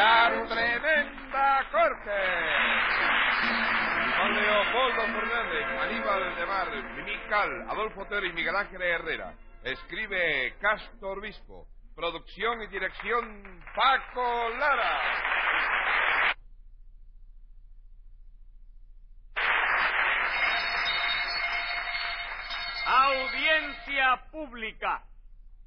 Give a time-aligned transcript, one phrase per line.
[0.00, 2.10] La Tremenda Corte.
[4.16, 9.34] Con Leopoldo Fernández, Aníbal de Mar, Mimical, Adolfo Otero y Miguel Ángel Herrera.
[9.62, 11.66] Escribe Castro Obispo.
[11.94, 15.00] Producción y dirección Paco Lara.
[22.86, 25.02] Audiencia pública.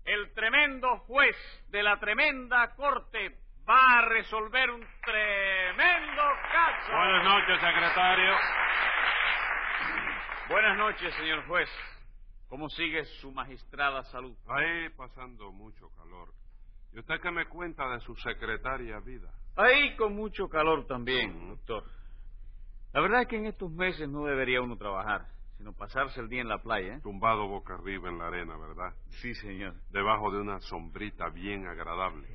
[0.05, 1.37] El tremendo juez
[1.69, 6.91] de la tremenda corte va a resolver un tremendo caso.
[6.91, 8.33] Buenas noches, secretario.
[10.49, 11.69] Buenas noches, señor juez.
[12.49, 14.35] ¿Cómo sigue su magistrada salud?
[14.47, 16.29] Ahí pasando mucho calor.
[16.93, 19.31] ¿Y usted qué me cuenta de su secretaria vida?
[19.55, 21.83] Ahí con mucho calor también, doctor.
[22.91, 25.25] La verdad es que en estos meses no debería uno trabajar,
[25.57, 26.95] sino pasarse el día en la playa.
[26.95, 26.99] ¿eh?
[27.01, 28.93] Tumbado boca arriba en la arena, ¿verdad?
[29.09, 29.73] Sí, señor.
[29.89, 32.27] Debajo de una sombrita bien agradable.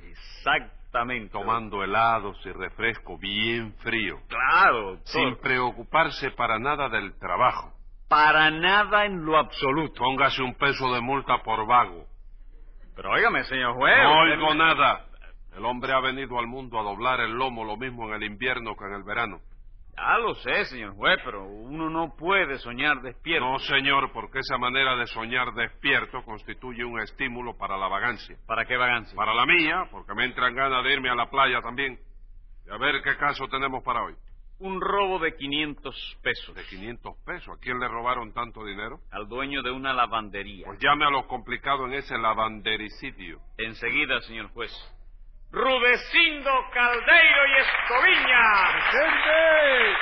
[1.31, 4.17] Tomando helados y refresco bien frío.
[4.27, 5.07] Claro, doctor.
[5.07, 7.73] Sin preocuparse para nada del trabajo.
[8.07, 10.01] Para nada en lo absoluto.
[10.01, 12.05] Póngase un peso de multa por vago.
[12.95, 13.97] Pero óigame, señor juez.
[14.03, 15.05] No oigo me- nada.
[15.55, 18.75] El hombre ha venido al mundo a doblar el lomo lo mismo en el invierno
[18.75, 19.39] que en el verano.
[19.95, 23.45] Ya lo sé, señor juez, pero uno no puede soñar despierto.
[23.45, 28.37] No, señor, porque esa manera de soñar despierto constituye un estímulo para la vagancia.
[28.47, 29.15] ¿Para qué vagancia?
[29.15, 31.99] Para la mía, porque me entran ganas de irme a la playa también.
[32.65, 34.15] Y a ver qué caso tenemos para hoy.
[34.59, 36.53] Un robo de 500 pesos.
[36.53, 37.57] De 500 pesos.
[37.57, 38.99] ¿A quién le robaron tanto dinero?
[39.11, 40.65] Al dueño de una lavandería.
[40.65, 43.39] Pues llame a lo complicado en ese lavandericidio.
[43.57, 44.71] Enseguida, señor juez.
[45.51, 48.91] Rudecindo Caldeiro y Escoviña.
[48.91, 49.97] ¡Presente!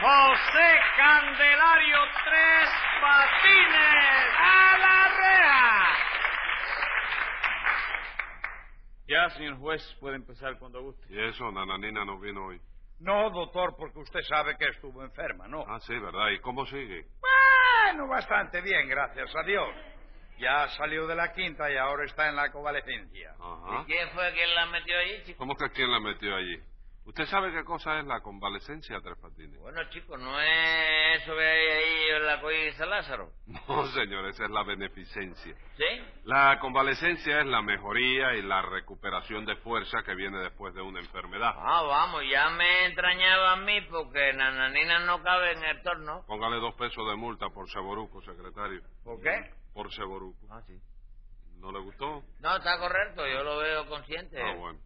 [0.00, 4.36] José Candelario Tres Patines.
[4.38, 5.96] A la reja.
[9.08, 11.06] Ya, señor juez, puede empezar cuando guste.
[11.12, 12.60] Y eso, Nananina no vino hoy.
[13.00, 15.64] No, doctor, porque usted sabe que estuvo enferma, ¿no?
[15.68, 16.28] Ah, sí, ¿verdad?
[16.30, 17.06] ¿Y cómo sigue?
[17.20, 19.95] Bueno, bastante bien, gracias a Dios.
[20.38, 23.34] Ya salió de la quinta y ahora está en la convalecencia.
[23.40, 23.84] Ajá.
[23.86, 25.38] ¿Quién fue quien la metió ahí, chico?
[25.38, 26.60] ¿Cómo que quién la metió allí?
[27.06, 29.60] ¿Usted sabe qué cosa es la convalecencia, Tres Patines?
[29.60, 33.30] Bueno, chico, ¿no es eso que hay ahí en la Colla de San Lázaro?
[33.68, 35.54] No, señor, esa es la beneficencia.
[35.76, 35.84] ¿Sí?
[36.24, 40.98] La convalecencia es la mejoría y la recuperación de fuerza que viene después de una
[40.98, 41.52] enfermedad.
[41.56, 46.24] Ah, vamos, ya me entrañaba a mí porque Nananina no cabe en el torno.
[46.26, 48.82] Póngale dos pesos de multa por Seboruco, secretario.
[49.04, 49.52] ¿Por qué?
[49.72, 50.44] Por Seboruco.
[50.50, 50.76] Ah, sí.
[51.60, 52.24] ¿No le gustó?
[52.40, 54.42] No, está correcto, yo lo veo consciente.
[54.42, 54.80] Ah, bueno.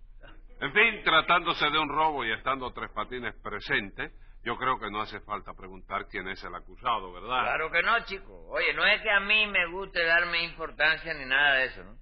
[0.60, 4.10] En fin, tratándose de un robo y estando Tres Patines presente,
[4.44, 7.44] yo creo que no hace falta preguntar quién es el acusado, ¿verdad?
[7.44, 8.46] Claro que no, chico.
[8.48, 11.96] Oye, no es que a mí me guste darme importancia ni nada de eso, ¿no?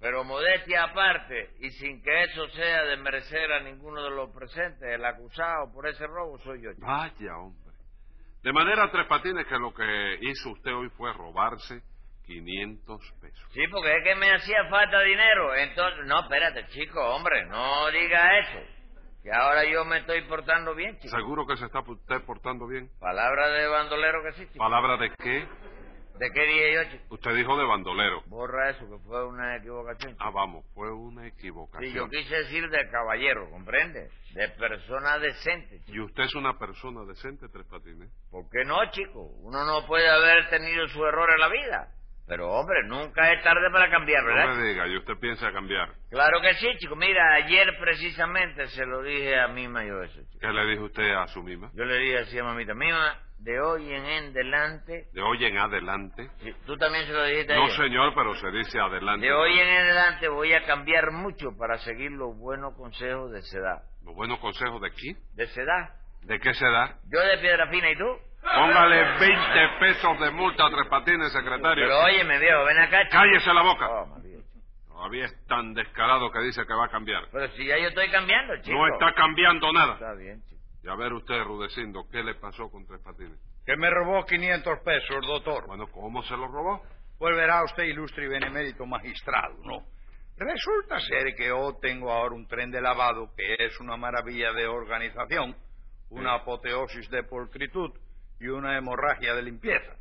[0.00, 4.82] Pero modestia aparte, y sin que eso sea de merecer a ninguno de los presentes,
[4.82, 6.86] el acusado por ese robo soy yo, chico.
[6.86, 7.74] Vaya, hombre.
[8.42, 11.82] De manera, Tres Patines, que lo que hizo usted hoy fue robarse
[12.26, 13.52] 500 pesos.
[13.52, 15.54] Sí, porque es que me hacía falta dinero.
[15.54, 18.60] Entonces, no, espérate, chico, hombre, no diga eso.
[19.22, 21.16] Que ahora yo me estoy portando bien, chico.
[21.16, 22.88] ¿Seguro que se está usted portando bien?
[22.98, 24.58] Palabra de bandolero que sí, chico.
[24.58, 25.46] ¿Palabra de qué?
[26.20, 27.14] ¿De qué dije yo, chico?
[27.14, 28.22] Usted dijo de bandolero.
[28.26, 30.12] Borra eso, que fue una equivocación.
[30.12, 30.24] chico.
[30.24, 31.90] Ah, vamos, fue una equivocación.
[31.90, 34.10] Sí, yo quise decir de caballero, ¿comprende?
[34.34, 35.92] De persona decente, chico.
[35.96, 38.10] ¿Y usted es una persona decente, Tres Patines?
[38.30, 39.20] ¿Por qué no, chico?
[39.42, 41.88] Uno no puede haber tenido su error en la vida.
[42.30, 44.50] Pero, hombre, nunca es tarde para cambiar, ¿verdad?
[44.50, 45.88] No me diga, ¿y usted piensa cambiar?
[46.10, 46.94] Claro que sí, chico.
[46.94, 50.38] Mira, ayer precisamente se lo dije a Mima yo eso, chico.
[50.40, 51.72] ¿Qué le dijo usted a su mima?
[51.74, 55.08] Yo le dije así a mamita, Mima, de hoy en adelante...
[55.12, 56.30] De hoy en adelante.
[56.38, 57.76] Sí, ¿Tú también se lo dijiste a No, ella?
[57.76, 59.26] señor, pero se dice adelante.
[59.26, 63.82] De hoy en adelante voy a cambiar mucho para seguir los buenos consejos de Sedad.
[64.04, 65.16] Los buenos consejos de aquí.
[65.34, 65.88] ¿De Sedad?
[66.22, 66.94] ¿De qué se da?
[67.12, 68.06] Yo de piedra fina, ¿y tú?
[68.42, 71.84] Póngale 20 pesos de multa a Tres Patines, secretario.
[71.86, 73.18] Pero óyeme, viejo, ven acá, chico.
[73.18, 73.88] Cállese la boca.
[73.90, 74.20] Oh.
[74.88, 77.24] Todavía es tan descarado que dice que va a cambiar.
[77.32, 78.76] Pero si ya yo estoy cambiando, chico.
[78.76, 79.94] No está cambiando nada.
[79.94, 80.60] Está bien, chico.
[80.82, 83.38] Y a ver usted, Rudecindo, ¿qué le pasó con Tres Patines?
[83.64, 85.66] Que me robó 500 pesos, doctor.
[85.66, 86.82] Bueno, ¿cómo se lo robó?
[87.18, 89.84] Pues verá usted, ilustre y benemérito magistrado, ¿no?
[90.36, 94.66] Resulta ser que yo tengo ahora un tren de lavado que es una maravilla de
[94.66, 95.54] organización,
[96.08, 97.90] una apoteosis de pulcritud
[98.40, 99.94] y una hemorragia de limpieza.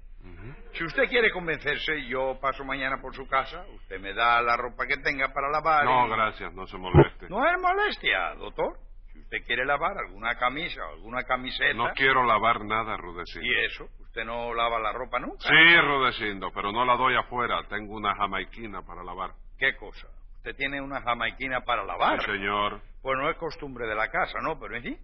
[0.73, 4.85] Si usted quiere convencerse, yo paso mañana por su casa, usted me da la ropa
[4.85, 5.85] que tenga para lavar.
[5.85, 7.29] No, y- gracias, no se moleste.
[7.29, 8.77] No es molestia, doctor.
[9.11, 11.73] Si usted quiere lavar alguna camisa o alguna camiseta...
[11.73, 13.47] No quiero lavar nada, Rudecindo.
[13.47, 13.85] ¿Y eso?
[13.99, 15.47] ¿Usted no lava la ropa nunca?
[15.47, 17.63] Sí, Rudecindo, pero no la doy afuera.
[17.67, 19.31] Tengo una jamaiquina para lavar.
[19.57, 20.07] ¿Qué cosa?
[20.37, 22.19] Usted tiene una jamaiquina para lavar.
[22.23, 22.81] Sí, señor.
[23.01, 24.59] Pues no es costumbre de la casa, ¿no?
[24.59, 24.99] Pero en fin.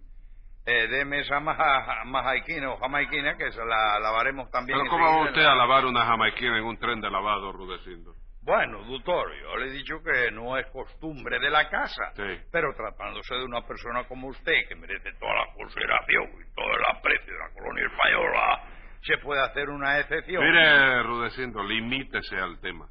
[0.68, 4.78] Eh, deme esa maja, majaiquina o jamaiquina que se la lavaremos también.
[4.78, 8.14] Pero ¿cómo va usted a lavar una jamaiquina en un tren de lavado, Rudecindo?
[8.42, 12.12] Bueno, doctor, yo le he dicho que no es costumbre de la casa.
[12.16, 12.42] Sí.
[12.50, 16.96] Pero tratándose de una persona como usted, que merece toda la consideración y todo el
[16.96, 18.62] aprecio de la colonia española,
[19.02, 20.44] se puede hacer una excepción.
[20.44, 22.88] Mire, Rudecindo, limítese al tema.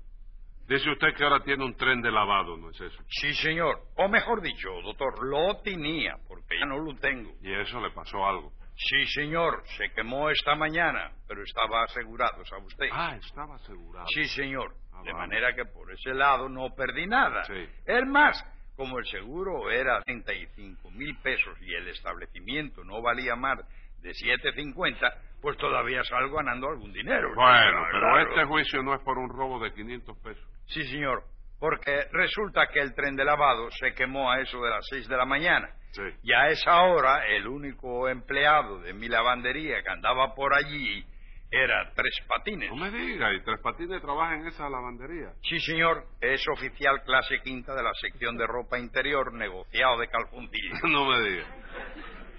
[0.67, 3.03] Dice usted que ahora tiene un tren de lavado, ¿no es eso?
[3.07, 3.81] Sí, señor.
[3.97, 6.15] O mejor dicho, doctor, lo tenía,
[6.47, 7.31] porque ya no lo tengo.
[7.41, 8.51] Y eso le pasó algo.
[8.77, 9.63] Sí, señor.
[9.77, 12.87] Se quemó esta mañana, pero estaba asegurado, ¿sabe usted?
[12.91, 14.05] Ah, estaba asegurado.
[14.13, 14.73] Sí, señor.
[14.93, 17.43] Ah, de manera que por ese lado no perdí nada.
[17.45, 17.65] Sí.
[17.85, 18.43] Es más,
[18.75, 23.57] como el seguro era 35 mil pesos y el establecimiento no valía más
[24.01, 27.29] de 7.50, pues todavía salgo ganando algún dinero.
[27.29, 27.35] ¿no?
[27.35, 28.29] Bueno, pero Claro.
[28.29, 30.45] este juicio no es por un robo de 500 pesos.
[30.67, 31.23] Sí, señor.
[31.59, 35.17] Porque resulta que el tren de lavado se quemó a eso de las 6 de
[35.17, 35.69] la mañana.
[35.95, 36.01] Sí.
[36.23, 41.05] Y a esa hora, el único empleado de mi lavandería que andaba por allí
[41.49, 42.69] era Tres Patines.
[42.69, 45.31] No me diga, ¿y Tres Patines trabaja en esa lavandería?
[45.43, 46.03] Sí, señor.
[46.19, 50.79] Es oficial clase quinta de la sección de ropa interior, negociado de calzoncillos.
[50.83, 51.45] no me diga.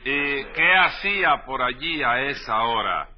[0.05, 3.09] ¿Y qué hacía por allí a esa hora?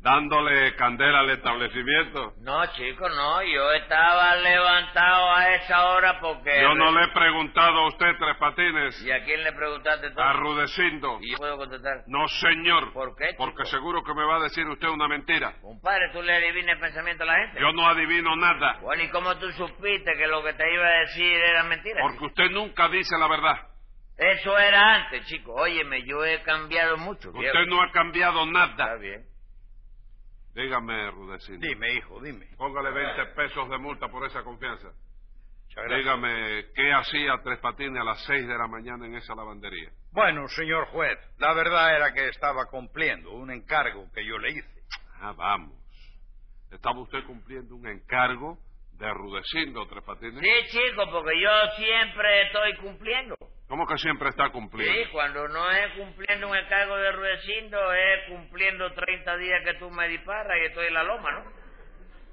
[0.00, 2.32] ¿Dándole candela al establecimiento?
[2.42, 3.42] No, chico, no.
[3.42, 6.62] Yo estaba levantado a esa hora porque...
[6.62, 10.20] Yo no le he preguntado a usted, Tres Patines, ¿Y a quién le preguntaste tú?
[10.20, 11.18] a Rudecindo.
[11.20, 12.04] ¿Y yo puedo contestar?
[12.06, 12.92] No, señor.
[12.92, 13.44] ¿Por qué, chico?
[13.44, 15.54] Porque seguro que me va a decir usted una mentira.
[15.60, 17.60] Compadre, ¿tú le adivinas el pensamiento a la gente?
[17.60, 18.78] Yo no adivino nada.
[18.80, 22.00] Bueno, ¿y cómo tú supiste que lo que te iba a decir era mentira?
[22.02, 23.56] Porque usted nunca dice la verdad.
[24.16, 25.54] Eso era antes, chico.
[25.54, 27.46] Óyeme, yo he cambiado mucho, viejo.
[27.58, 28.96] Usted no ha cambiado Está nada.
[28.96, 29.24] bien.
[30.58, 31.64] Dígame, Rudecindo.
[31.64, 32.46] Dime, hijo, dime.
[32.56, 34.88] Póngale 20 pesos de multa por esa confianza.
[35.88, 39.90] Dígame, ¿qué hacía Tres Patines a las 6 de la mañana en esa lavandería?
[40.10, 44.82] Bueno, señor juez, la verdad era que estaba cumpliendo un encargo que yo le hice.
[45.20, 45.78] Ah, vamos.
[46.72, 48.58] ¿Estaba usted cumpliendo un encargo
[48.94, 50.40] de Rudecindo, Tres Patines?
[50.40, 53.36] Sí, chico, porque yo siempre estoy cumpliendo.
[53.68, 55.10] ¿Cómo que siempre está Sí, cumpliendo?
[55.12, 60.08] cuando no es cumpliendo un encargo de Rudecindo, es cumpliendo 30 días que tú me
[60.08, 61.52] disparas y estoy en la loma, ¿no?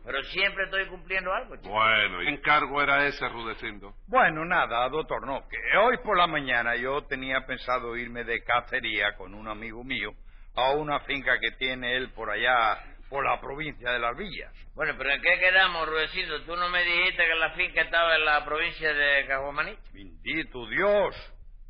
[0.06, 1.70] Pero siempre estoy cumpliendo algo, chico.
[1.70, 3.96] Bueno, ¿y qué encargo era ese, Rudecindo?
[4.08, 9.16] Bueno, nada, doctor, no, que hoy por la mañana yo tenía pensado irme de cacería
[9.18, 10.12] con un amigo mío
[10.56, 12.78] a una finca que tiene él por allá,
[13.16, 14.52] por la provincia de Las Villas.
[14.76, 16.42] Bueno, pero ¿en qué quedamos, Rudecindo?
[16.44, 19.74] ¿Tú no me dijiste que la finca estaba en la provincia de Cajuamaní?
[19.94, 21.16] Bendito Dios,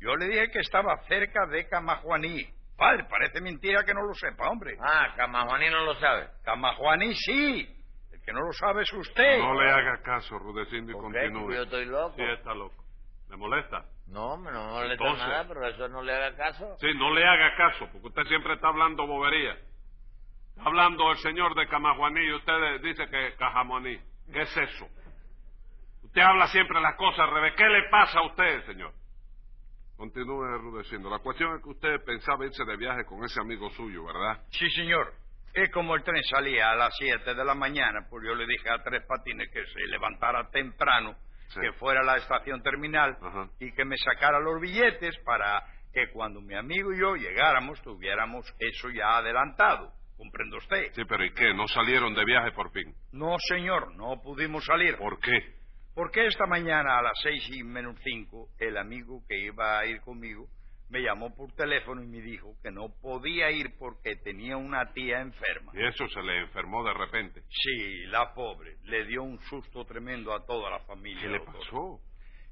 [0.00, 2.48] yo le dije que estaba cerca de Camajuaní.
[2.76, 4.76] Padre, parece mentira que no lo sepa, hombre.
[4.82, 6.26] Ah, Camajuaní no lo sabe.
[6.44, 7.60] Camajuaní sí,
[8.12, 9.38] el que no lo sabe es usted.
[9.38, 11.52] No le haga caso, Rudecindo, y continúe.
[11.54, 12.16] Yo estoy loco.
[12.16, 12.74] Sí, está loco.
[13.30, 13.84] ¿Le molesta?
[14.08, 16.76] No, no me molesta Entonces- nada, pero eso no le haga caso.
[16.80, 19.56] Sí, no le haga caso, porque usted siempre está hablando bobería.
[20.58, 23.98] Hablando el señor de Camajuaní y usted dice que Cajamoní.
[24.32, 24.88] ¿Qué es eso?
[26.02, 27.54] Usted habla siempre las cosas al revés.
[27.56, 28.92] ¿Qué le pasa a usted, señor?
[29.96, 31.08] Continúe rudeciendo.
[31.08, 34.44] La cuestión es que usted pensaba irse de viaje con ese amigo suyo, ¿verdad?
[34.50, 35.12] Sí, señor.
[35.54, 38.68] Y como el tren salía a las 7 de la mañana, pues yo le dije
[38.70, 41.14] a Tres Patines que se levantara temprano,
[41.48, 41.60] Sí.
[41.60, 43.48] que fuera a la estación terminal Ajá.
[43.60, 45.62] y que me sacara los billetes para
[45.94, 49.92] que cuando mi amigo y yo llegáramos tuviéramos eso ya adelantado.
[50.16, 50.92] ¿Comprende usted?
[50.94, 51.52] Sí, pero ¿y qué?
[51.54, 52.94] ¿No salieron de viaje por fin?
[53.12, 54.96] No, señor, no pudimos salir.
[54.96, 55.54] ¿Por qué?
[55.94, 60.00] Porque esta mañana a las seis y menos cinco, el amigo que iba a ir
[60.00, 60.46] conmigo
[60.88, 65.20] me llamó por teléfono y me dijo que no podía ir porque tenía una tía
[65.20, 65.72] enferma.
[65.74, 67.42] Y eso se le enfermó de repente.
[67.50, 68.76] Sí, la pobre.
[68.84, 71.22] Le dio un susto tremendo a toda la familia.
[71.22, 71.56] ¿Qué le doctor.
[71.58, 72.00] pasó?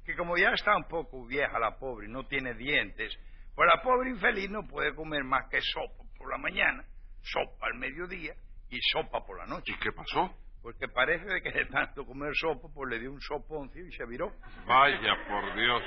[0.05, 3.15] Que como ya está un poco vieja la pobre y no tiene dientes,
[3.55, 6.83] pues la pobre infeliz no puede comer más que sopa por la mañana,
[7.25, 8.33] sopa al mediodía
[8.69, 9.73] y sopa por la noche.
[9.73, 10.33] ¿Y qué pasó?
[10.61, 14.05] Porque parece de que de tanto comer sopa, pues le dio un soponcio y se
[14.05, 14.31] viró.
[14.65, 15.83] Vaya, por Dios.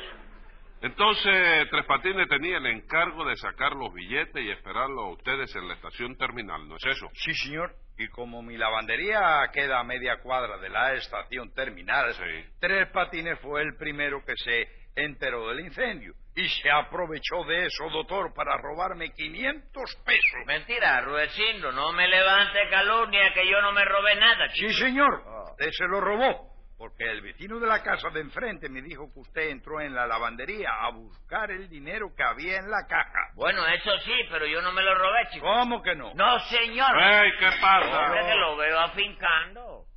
[0.80, 5.66] Entonces, Tres Patines tenía el encargo de sacar los billetes y esperarlo a ustedes en
[5.66, 7.08] la estación terminal, ¿no es eso?
[7.14, 7.74] Sí, señor.
[7.98, 12.44] Y como mi lavandería queda a media cuadra de la estación terminal, Sí.
[12.60, 14.68] Tres Patines fue el primero que se
[15.04, 16.12] enteró del incendio.
[16.34, 20.46] Y se aprovechó de eso, doctor, para robarme 500 pesos.
[20.46, 24.68] Mentira, Rudecindo, no me levante calumnia que yo no me robé nada, chico.
[24.68, 25.22] Sí, señor.
[25.26, 25.50] Ah.
[25.50, 26.48] Usted se lo robó.
[26.78, 30.06] Porque el vecino de la casa de enfrente me dijo que usted entró en la
[30.06, 33.32] lavandería a buscar el dinero que había en la caja.
[33.34, 35.44] Bueno, eso sí, pero yo no me lo robé, chico.
[35.44, 36.14] ¿Cómo que no?
[36.14, 36.96] No, señor.
[37.02, 38.28] ¡Ey, qué Hombre, pasa!
[38.28, 39.87] que lo veo afincando.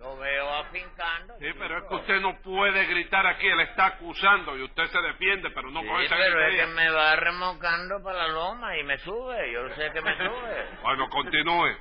[0.00, 1.34] Lo veo afincando.
[1.38, 4.98] Sí, pero es que usted no puede gritar aquí, él está acusando y usted se
[4.98, 8.78] defiende, pero no Sí, con esa pero es que me va remolcando para la loma
[8.78, 9.52] y me sube.
[9.52, 10.66] Yo sé que me sube.
[10.82, 11.76] Bueno, continúe.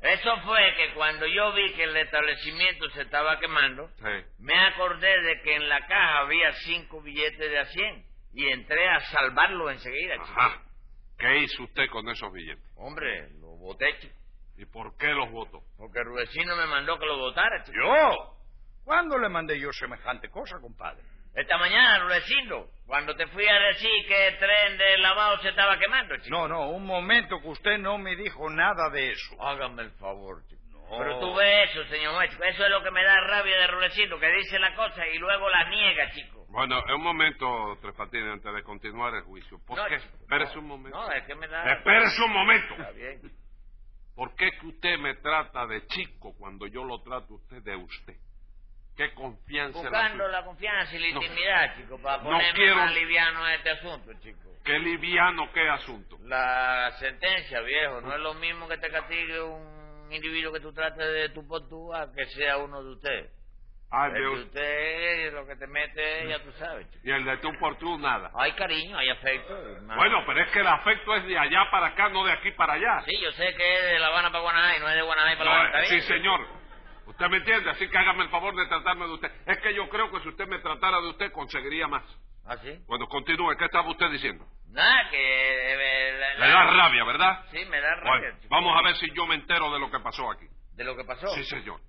[0.00, 4.24] Eso fue que cuando yo vi que el establecimiento se estaba quemando, Sí.
[4.38, 8.88] me acordé de que en la caja había cinco billetes de a 100 y entré
[8.88, 10.40] a salvarlo enseguida, chico.
[10.40, 10.62] Ajá.
[11.18, 12.62] ¿Qué hizo usted con esos billetes?
[12.76, 14.14] Hombre, lo boté, chico.
[14.58, 15.60] ¿Y por qué los votó?
[15.76, 17.78] Porque el vecino me mandó que lo votara, chico.
[17.80, 18.34] ¿Yo?
[18.84, 21.02] ¿Cuándo le mandé yo semejante cosa, compadre?
[21.34, 25.78] Esta mañana, Rudecindo, cuando te fui a decir que el tren de lavado se estaba
[25.78, 26.36] quemando, chico.
[26.36, 29.40] No, no, un momento que usted no me dijo nada de eso.
[29.40, 30.62] Hágame el favor, chico.
[30.72, 30.98] No.
[30.98, 32.42] Pero tú ves eso, señor chico.
[32.42, 35.48] Eso es lo que me da rabia de Rudecindo, que dice la cosa y luego
[35.50, 36.46] la niega, chico.
[36.48, 37.46] Bueno, un momento,
[37.80, 39.58] Tres Patines, antes de continuar el juicio.
[39.64, 40.60] ¿Por No, Espérese no.
[40.62, 40.98] un momento.
[40.98, 41.62] No, es que me da...
[41.74, 42.74] Espérese un momento.
[42.74, 43.20] Está bien.
[44.18, 47.76] ¿Por qué que usted me trata de chico cuando yo lo trato a usted de
[47.76, 48.16] usted?
[48.96, 51.22] ¿Qué confianza Buscando la confianza y la No.
[51.22, 54.40] intimidad, chico, para No ponerme quiero- más liviano a este asunto, chico.
[54.64, 56.18] ¿Qué liviano, qué asunto?
[56.24, 60.98] La sentencia, viejo, no es lo mismo que te castigue un individuo que tú trates
[61.12, 63.30] de tu por tú a que sea uno de ustedes.
[63.90, 66.86] El de usted lo que te mete, ya tú sabes.
[67.02, 68.30] Y el de tú por tú, nada.
[68.38, 69.54] Hay cariño, hay afecto.
[69.82, 72.50] más- Bueno, pero es que el afecto es de allá para acá, no de aquí
[72.52, 73.00] para allá.
[73.06, 75.50] Sí, yo sé que es de La Habana para Guanajay, no es de Guanajay para
[75.50, 76.46] La No, Habana, ¿está sí, señor.
[77.06, 79.32] Usted me entiende, así que hágame el favor de tratarme de usted.
[79.46, 82.02] Es que yo creo que si usted me tratara de usted, conseguiría más.
[82.44, 82.78] ¿Ah, sí?
[82.86, 83.56] Bueno, continúe.
[83.56, 84.44] ¿Qué estaba usted diciendo?
[84.68, 85.16] Nada, que...
[85.18, 87.44] eh, la- Le la- da rabia, ¿verdad?
[87.50, 89.98] Sí, me da rabia, Bueno, vamos a ver si yo me entero de lo que
[90.00, 90.46] pasó aquí.
[90.74, 91.28] ¿De lo que pasó?
[91.28, 91.80] Sí, señor.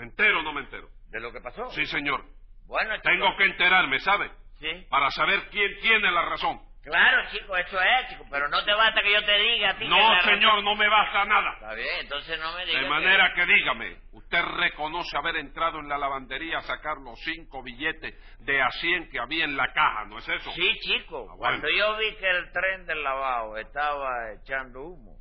[0.00, 0.88] ¿Me entero o no me entero?
[1.10, 1.70] ¿De lo que pasó?
[1.72, 2.24] Sí, señor.
[2.66, 3.02] Bueno, chico.
[3.10, 4.30] Tengo que enterarme, ¿sabe?
[4.58, 4.86] Sí.
[4.88, 6.58] Para saber quién tiene la razón.
[6.82, 9.86] Claro, chico, eso es, chico, pero no te basta que yo te diga a ti.
[9.86, 11.52] No, señor, no me basta nada.
[11.52, 12.82] Está bien, entonces no me digas.
[12.82, 17.62] De manera que dígame, ¿usted reconoce haber entrado en la lavandería a sacar los cinco
[17.62, 20.50] billetes de a 100 que había en la caja, ¿no es eso?
[20.52, 21.36] Sí, chico, Ah, bueno.
[21.36, 25.18] cuando yo vi que el tren del lavado estaba echando humo,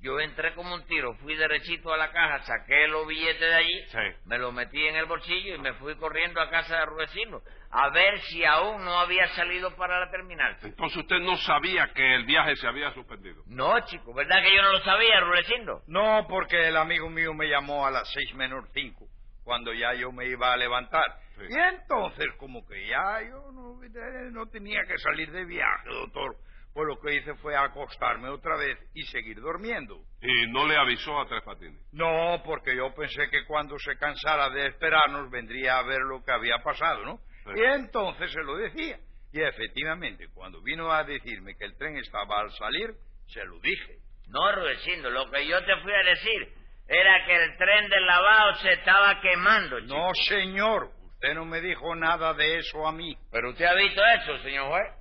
[0.00, 3.84] yo entré como un tiro, fui derechito a la caja, saqué los billetes de allí,
[3.88, 3.98] Sí.
[4.26, 7.90] me los metí en el bolsillo y me fui corriendo a casa de Rudecindo a
[7.90, 10.56] ver si aún no había salido para la terminal.
[10.62, 13.42] Entonces usted no sabía que el viaje se había suspendido.
[13.46, 15.82] No, chico, ¿verdad que yo no lo sabía, Rudecindo?
[15.86, 19.06] No, porque el amigo mío me llamó a las seis menos cinco,
[19.44, 21.04] cuando ya yo me iba a levantar.
[21.36, 21.42] Sí.
[21.50, 26.36] Y entonces, como que ya yo no, eh, no tenía que salir de viaje, doctor,
[26.78, 30.00] pues lo que hice fue acostarme otra vez y seguir durmiendo.
[30.22, 31.80] Y no le avisó a Tres Patines.
[31.90, 36.30] No, porque yo pensé que cuando se cansara de esperarnos vendría a ver lo que
[36.30, 37.16] había pasado, ¿no?
[37.16, 37.50] Sí.
[37.56, 38.96] Y entonces se lo decía.
[39.32, 42.90] Y efectivamente, cuando vino a decirme que el tren estaba al salir,
[43.26, 43.96] se lo dije.
[44.28, 46.48] No, Rudecindo, lo que yo te fui a decir
[46.86, 49.96] era que el tren del lavado se estaba quemando, chico.
[49.96, 53.16] No, señor, usted no me dijo nada de eso a mí.
[53.32, 54.97] ¿Pero usted ha visto eso, señor juez?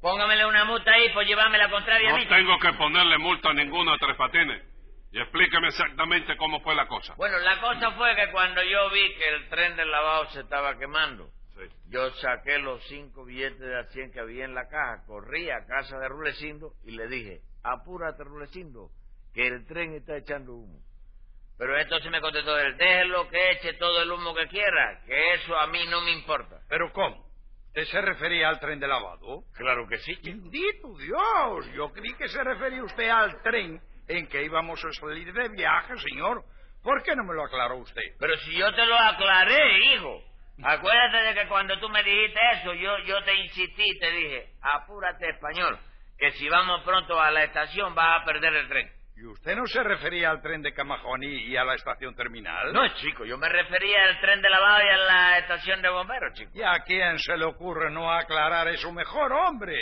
[0.00, 2.26] Póngamele una multa ahí por llevarme la contraria a No mí.
[2.26, 4.62] tengo que ponerle multa a ninguno a Tres Patines.
[5.10, 7.14] Y explíqueme exactamente cómo fue la cosa.
[7.16, 10.78] Bueno, la cosa fue que cuando yo vi que el tren del lavado se estaba
[10.78, 11.62] quemando, Sí.
[11.88, 15.66] yo saqué los cinco billetes de a 100 que había en la caja, corrí a
[15.66, 18.90] casa de Rulecindo y le dije, apúrate, Rulecindo,
[19.34, 20.78] que el tren está echando humo.
[21.58, 25.58] Pero entonces me contestó él, déjelo que eche todo el humo que quiera, que eso
[25.58, 26.60] a mí no me importa.
[26.68, 27.26] ¿Pero cómo?
[27.68, 29.44] ¿Usted se refería al tren de lavado?
[29.54, 30.18] Claro que sí.
[30.22, 35.32] Bendito Dios, yo creí que se refería usted al tren en que íbamos a salir
[35.32, 36.42] de viaje, señor.
[36.82, 38.02] ¿Por qué no me lo aclaró usted?
[38.18, 40.22] Pero si yo te lo aclaré, hijo.
[40.62, 44.46] Acuérdate de que cuando tú me dijiste eso, yo, yo te insistí y te dije,
[44.60, 45.78] apúrate español,
[46.18, 48.97] que si vamos pronto a la estación vas a perder el tren.
[49.20, 52.72] ¿Y usted no se refería al tren de Camajoní y a la estación terminal?
[52.72, 56.34] No, chico, yo me refería al tren de lavado y a la estación de bomberos,
[56.34, 56.52] chico.
[56.54, 59.74] ¿Y a quién se le ocurre no aclarar eso mejor, hombre?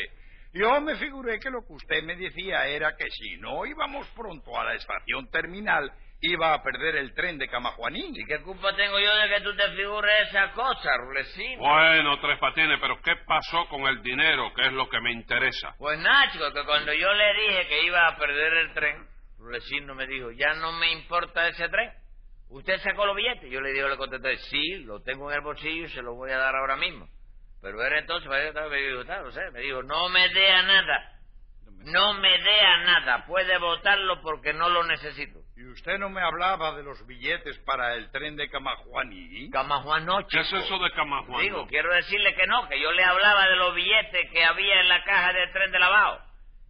[0.55, 4.59] Yo me figuré que lo que usted me decía era que si no íbamos pronto
[4.59, 8.12] a la estación terminal, iba a perder el tren de Camajuaní.
[8.14, 11.59] ¿Y qué culpa tengo yo de que tú te figures esa cosa, Rulecino?
[11.61, 14.50] Bueno, Tres Patines, pero ¿qué pasó con el dinero?
[14.55, 15.75] Que es lo que me interesa.
[15.76, 19.15] Pues nada, chico, que cuando yo le dije que iba a perder el tren,
[19.47, 21.93] Rulecino me dijo, ya no me importa ese tren.
[22.49, 23.50] ¿Usted sacó los billetes?
[23.50, 26.31] Yo le digo, le contesté, sí, lo tengo en el bolsillo y se lo voy
[26.33, 27.09] a dar ahora mismo.
[27.62, 30.50] Pero él entonces me dijo, me dijo, "Claro, no sé", me dijo, no me dé
[30.50, 31.12] a nada.
[31.87, 33.26] No me dé a nada.
[33.26, 35.38] Puede votarlo porque no lo necesito.
[35.57, 39.50] ¿Y usted no me hablaba de los billetes para el tren de Camajuaní?
[39.50, 41.43] Camajuan no, ¿Qué es eso de Camajuan?
[41.43, 44.88] Digo, quiero decirle que no, que yo le hablaba de los billetes que había en
[44.88, 45.86] la caja del tren de lavado.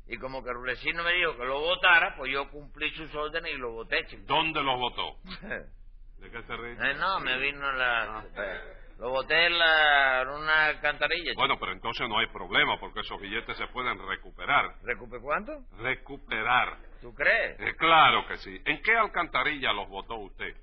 [0.08, 3.58] Y como que Rulecino me dijo que lo votara, pues yo cumplí sus órdenes y
[3.58, 4.22] lo voté, chico.
[4.26, 5.16] ¿Dónde los votó?
[6.20, 6.72] ¿De qué se ríe?
[6.90, 8.18] Eh, no, me vino la...
[8.18, 8.25] Ah.
[8.36, 8.60] eh,
[8.98, 11.30] Lo boté en, la, en una alcantarilla.
[11.32, 11.40] chico.
[11.40, 14.75] Bueno, pero entonces no hay problema porque esos billetes se pueden recuperar.
[14.84, 15.52] ¿Recupe cuánto?
[15.78, 16.76] Recuperar.
[17.02, 17.58] ¿Tú crees?
[17.60, 18.60] Eh, claro que sí.
[18.64, 20.54] ¿En qué alcantarilla los votó usted?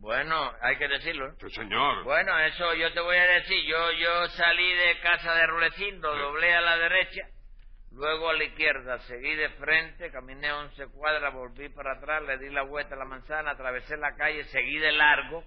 [0.00, 1.28] Bueno, hay que decirlo.
[1.28, 1.34] ¿eh?
[1.40, 2.02] Sí, señor.
[2.04, 3.64] Bueno, eso yo te voy a decir.
[3.66, 6.18] Yo yo salí de casa de Rulecindo, Sí.
[6.18, 7.22] doblé a la derecha,
[7.94, 12.50] luego a la izquierda, seguí de frente, caminé 11 cuadras, volví para atrás, le di
[12.50, 15.44] la vuelta a la manzana, atravesé la calle, seguí de largo.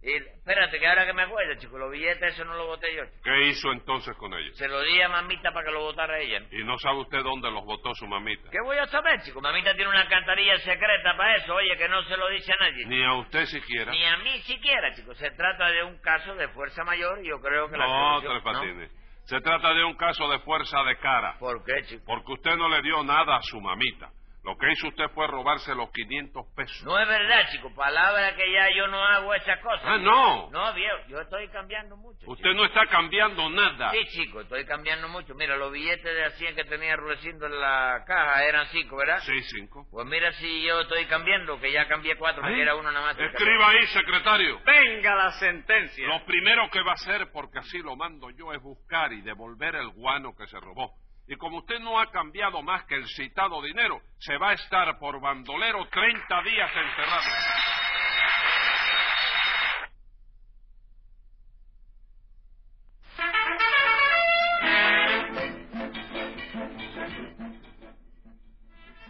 [0.00, 3.04] Y espérate, que ahora que me acuerdo, chico, los billetes eso no los boté yo.
[3.04, 3.16] chico.
[3.24, 4.56] ¿Qué hizo entonces con ellos?
[4.56, 6.40] Se lo di a mamita para que lo votara ella.
[6.52, 8.48] Y no sabe usted dónde los votó su mamita.
[8.48, 9.40] ¿Qué voy a saber, chico?
[9.40, 12.86] Mamita tiene una alcantarilla secreta para eso, oye, que no se lo dice a nadie.
[12.86, 13.90] Ni a usted siquiera.
[13.90, 15.14] Ni a mí siquiera, chico.
[15.16, 18.40] Se trata de un caso de fuerza mayor y yo creo que la No, solución-
[18.40, 18.90] Tres Patines.
[19.28, 21.36] Se trata de un caso de fuerza de cara.
[21.38, 22.02] ¿Por qué, chico?
[22.06, 24.10] Porque usted no le dio nada a su mamita.
[24.48, 26.82] Lo que hizo usted fue robarse los 500 pesos.
[26.82, 27.70] No es verdad, chico.
[27.74, 29.82] Palabra que ya yo no hago esas cosas.
[29.84, 30.48] Ah, no.
[30.48, 32.24] No, viejo, yo estoy cambiando mucho.
[32.30, 33.90] Usted no está cambiando nada.
[33.90, 34.04] chico.
[34.10, 35.34] Sí, chico, estoy cambiando mucho.
[35.34, 39.18] Mira, los billetes de a 100 que tenía Rulecindo en la caja eran cinco, ¿verdad?
[39.20, 39.86] Sí, cinco.
[39.90, 43.18] Pues mira si yo estoy cambiando, que ya cambié cuatro, porque era uno nada más.
[43.18, 44.62] Escriba ahí, secretario.
[44.64, 46.08] Venga la sentencia.
[46.08, 49.74] Lo primero que va a hacer, porque así lo mando yo, es buscar y devolver
[49.74, 50.94] el guano que se robó.
[51.28, 54.98] Y como usted no ha cambiado más que el citado dinero, se va a estar
[54.98, 57.28] por bandolero 30 días encerrado.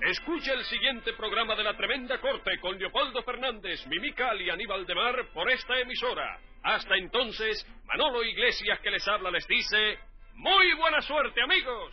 [0.01, 4.95] Escucha el siguiente programa de La Tremenda Corte con Leopoldo Fernández, Mimical y Aníbal de
[4.95, 6.41] Mar por esta emisora.
[6.65, 9.99] Hasta entonces, Manolo Iglesias que les habla les dice,
[10.39, 11.93] ¡Muy buena suerte amigos!